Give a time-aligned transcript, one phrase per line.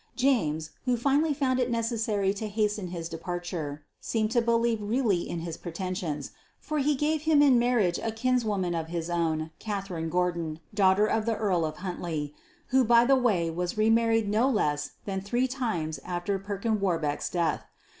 [0.15, 5.41] James, who finally found it necessary to hasten his departure, seemed to believe really in
[5.41, 10.59] his pretensions, for he gave him in marriage a kinswoman of his own, Catherine Gordon,
[10.73, 12.33] daughter of the Earl of Huntly
[12.69, 17.29] who by the way was re married no less than three times after Perkin Warbeck's
[17.29, 17.65] death.